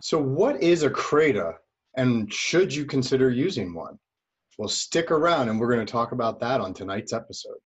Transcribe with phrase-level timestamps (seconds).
[0.00, 1.54] So, what is a CRADA
[1.96, 3.98] and should you consider using one?
[4.58, 7.56] Well, stick around and we're going to talk about that on tonight's episode.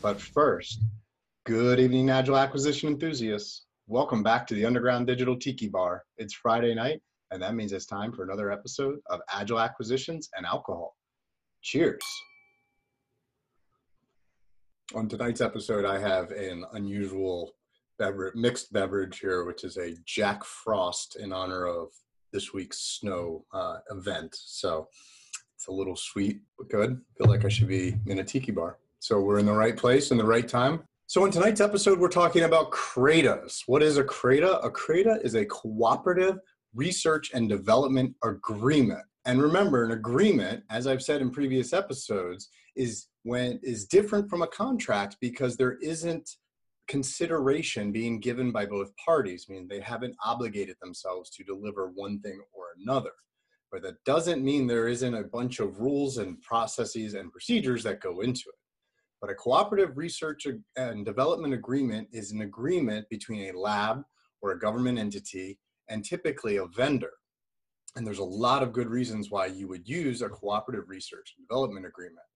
[0.00, 0.80] But first,
[1.44, 3.66] good evening, Agile Acquisition enthusiasts.
[3.88, 6.04] Welcome back to the Underground Digital Tiki Bar.
[6.16, 10.46] It's Friday night, and that means it's time for another episode of Agile Acquisitions and
[10.46, 10.96] Alcohol.
[11.60, 12.00] Cheers.
[14.94, 17.56] On tonight's episode, I have an unusual
[17.98, 21.88] beverage, mixed beverage here, which is a Jack Frost in honor of
[22.32, 24.36] this week's snow uh, event.
[24.38, 24.88] So
[25.56, 27.00] it's a little sweet, but good.
[27.18, 28.78] feel like I should be in a tiki bar.
[29.00, 30.84] So we're in the right place in the right time.
[31.08, 33.64] So in tonight's episode, we're talking about CRADAs.
[33.66, 34.64] What is a CRADA?
[34.64, 36.38] A CRADA is a cooperative
[36.74, 39.02] research and development agreement.
[39.26, 44.42] And remember, an agreement, as I've said in previous episodes, is when is different from
[44.42, 46.30] a contract because there isn't
[46.86, 52.40] consideration being given by both parties, meaning they haven't obligated themselves to deliver one thing
[52.54, 53.10] or another.
[53.72, 58.00] But that doesn't mean there isn't a bunch of rules and processes and procedures that
[58.00, 58.60] go into it.
[59.20, 64.02] But a cooperative research and development agreement is an agreement between a lab
[64.40, 65.58] or a government entity
[65.88, 67.12] and typically a vendor.
[67.96, 71.48] And there's a lot of good reasons why you would use a cooperative research and
[71.48, 72.26] development agreement.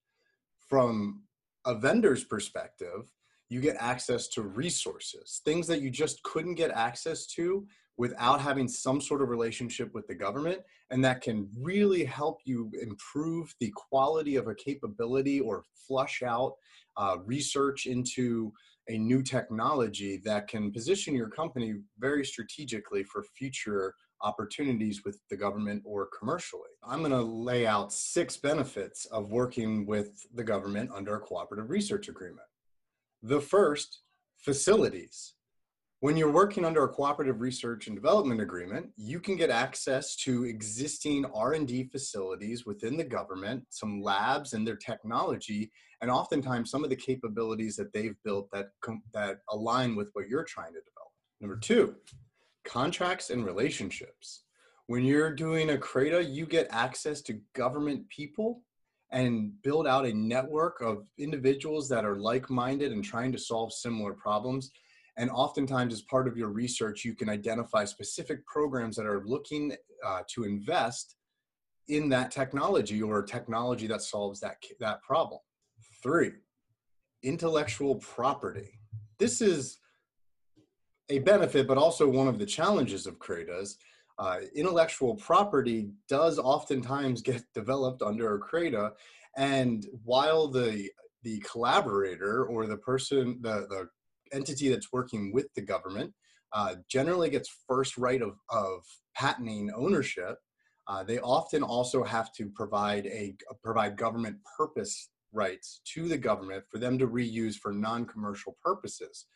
[0.69, 1.23] From
[1.67, 3.13] a vendor's perspective,
[3.51, 7.67] you get access to resources, things that you just couldn't get access to
[7.99, 10.61] without having some sort of relationship with the government.
[10.91, 16.55] And that can really help you improve the quality of a capability or flush out
[16.97, 18.53] uh, research into
[18.89, 25.37] a new technology that can position your company very strategically for future opportunities with the
[25.37, 26.71] government or commercially.
[26.83, 31.71] I'm going to lay out six benefits of working with the government under a cooperative
[31.71, 32.47] research agreement.
[33.23, 34.01] The first,
[34.39, 35.35] facilities.
[36.01, 40.45] When you're working under a cooperative research and development agreement, you can get access to
[40.45, 46.91] existing R&D facilities within the government, some labs and their technology, and oftentimes some of
[46.91, 48.69] the capabilities that they've built that
[49.13, 51.13] that align with what you're trying to develop.
[51.43, 51.95] Number 2,
[52.65, 54.45] contracts and relationships.
[54.87, 58.63] When you're doing a CRADA, you get access to government people
[59.13, 64.13] and build out a network of individuals that are like-minded and trying to solve similar
[64.13, 64.71] problems.
[65.17, 69.75] And oftentimes as part of your research you can identify specific programs that are looking
[70.07, 71.17] uh, to invest
[71.89, 75.41] in that technology or technology that solves that that problem.
[76.03, 76.33] Three
[77.23, 78.79] intellectual property.
[79.19, 79.79] This is
[81.11, 83.77] a benefit but also one of the challenges of CRADAs
[84.21, 88.93] uh, intellectual property does oftentimes get developed under a CRADA,
[89.37, 90.89] and while the
[91.23, 93.89] the collaborator or the person, the, the
[94.33, 96.13] entity that's working with the government,
[96.55, 98.83] uh, generally gets first right of, of
[99.15, 100.39] patenting ownership.
[100.87, 106.65] Uh, they often also have to provide a provide government purpose rights to the government
[106.71, 109.27] for them to reuse for non-commercial purposes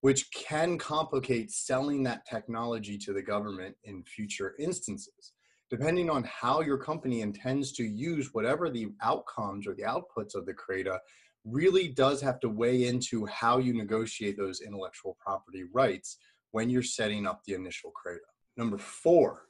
[0.00, 5.32] which can complicate selling that technology to the government in future instances.
[5.68, 10.46] Depending on how your company intends to use whatever the outcomes or the outputs of
[10.46, 10.98] the CRADA,
[11.44, 16.18] really does have to weigh into how you negotiate those intellectual property rights
[16.52, 18.20] when you're setting up the initial CRADA.
[18.56, 19.42] Number four,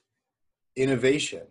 [0.77, 1.47] innovation.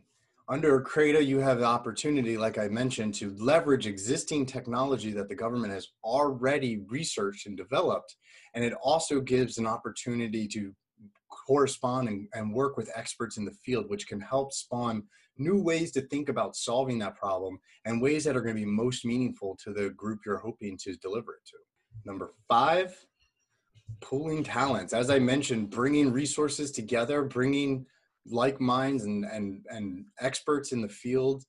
[0.48, 5.36] Under CRADA, you have the opportunity, like I mentioned, to leverage existing technology that the
[5.36, 8.16] government has already researched and developed
[8.56, 10.74] and it also gives an opportunity to
[11.30, 15.04] correspond and, and work with experts in the field, which can help spawn
[15.38, 18.66] new ways to think about solving that problem and ways that are going to be
[18.66, 21.58] most meaningful to the group you're hoping to deliver it to.
[22.06, 22.96] Number five,
[24.00, 24.94] pooling talents.
[24.94, 27.86] As I mentioned, bringing resources together, bringing
[28.26, 31.44] like minds and, and, and experts in the field,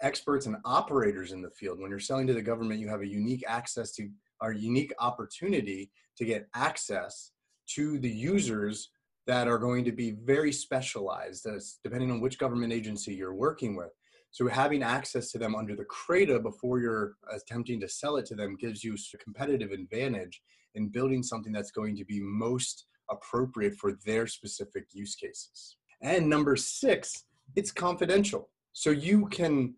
[0.00, 1.80] experts and operators in the field.
[1.80, 4.08] When you're selling to the government, you have a unique access to
[4.40, 7.32] our unique opportunity to get access
[7.74, 8.90] to the users
[9.26, 11.46] that are going to be very specialized
[11.84, 13.90] depending on which government agency you're working with.
[14.32, 18.34] So having access to them under the CRADA before you're attempting to sell it to
[18.34, 20.40] them gives you a competitive advantage
[20.74, 25.76] in building something that's going to be most appropriate for their specific use cases.
[26.02, 27.24] And number six,
[27.56, 28.48] it's confidential.
[28.72, 29.74] So you can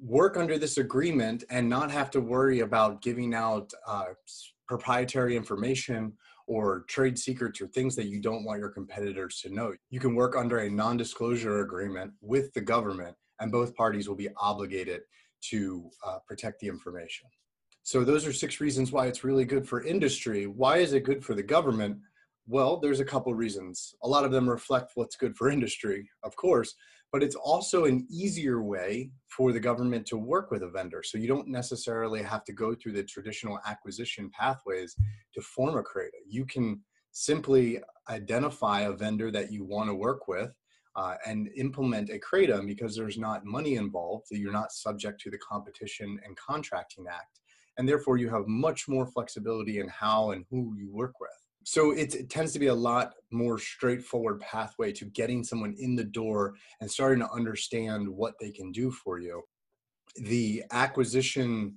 [0.00, 4.06] work under this agreement and not have to worry about giving out uh,
[4.66, 6.12] proprietary information
[6.46, 9.72] or trade secrets or things that you don't want your competitors to know.
[9.90, 14.16] You can work under a non disclosure agreement with the government, and both parties will
[14.16, 15.02] be obligated
[15.50, 17.28] to uh, protect the information.
[17.82, 20.46] So those are six reasons why it's really good for industry.
[20.46, 21.98] Why is it good for the government?
[22.46, 23.94] Well, there's a couple reasons.
[24.02, 26.74] A lot of them reflect what's good for industry, of course,
[27.12, 31.02] but it's also an easier way for the government to work with a vendor.
[31.02, 34.96] So you don't necessarily have to go through the traditional acquisition pathways
[35.34, 36.18] to form a CRADA.
[36.28, 36.80] You can
[37.12, 37.80] simply
[38.10, 40.50] identify a vendor that you want to work with
[40.96, 45.38] uh, and implement a CRADA because there's not money involved, you're not subject to the
[45.38, 47.40] Competition and Contracting Act.
[47.78, 51.30] And therefore, you have much more flexibility in how and who you work with.
[51.64, 55.96] So it, it tends to be a lot more straightforward pathway to getting someone in
[55.96, 59.42] the door and starting to understand what they can do for you.
[60.16, 61.76] The acquisition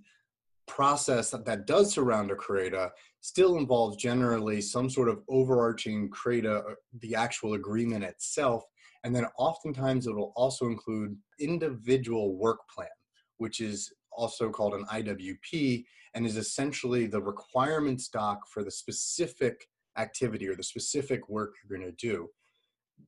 [0.67, 2.91] process that, that does surround a CRADA
[3.21, 8.63] still involves generally some sort of overarching CRADA, uh, the actual agreement itself,
[9.03, 12.89] and then oftentimes it will also include individual work plan,
[13.37, 19.67] which is also called an IWP and is essentially the requirements doc for the specific
[19.97, 22.29] activity or the specific work you're going to do.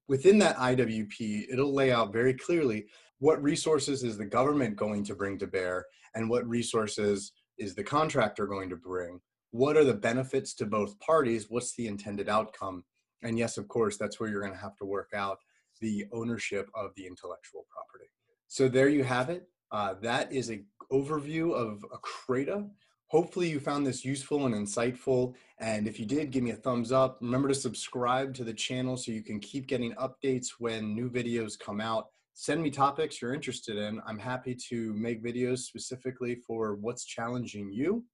[0.07, 2.86] Within that IWP, it'll lay out very clearly
[3.19, 7.83] what resources is the government going to bring to bear and what resources is the
[7.83, 9.19] contractor going to bring.
[9.51, 11.47] What are the benefits to both parties?
[11.50, 12.83] What's the intended outcome?
[13.24, 15.39] And yes, of course, that's where you're going to have to work out
[15.81, 18.09] the ownership of the intellectual property.
[18.47, 19.47] So there you have it.
[19.71, 22.68] Uh, that is an overview of a CRADA.
[23.09, 25.33] Hopefully you found this useful and insightful.
[25.57, 27.17] And if you did, give me a thumbs up.
[27.21, 31.57] Remember to subscribe to the channel so you can keep getting updates when new videos
[31.57, 32.07] come out.
[32.35, 34.00] Send me topics you're interested in.
[34.06, 38.06] I'm happy to make videos specifically for what's challenging you.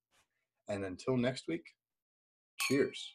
[0.68, 1.64] And until next week,
[2.62, 3.12] cheers.